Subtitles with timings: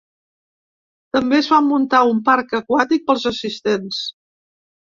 [1.17, 4.05] També es va muntar un parc aquàtic pels assistents.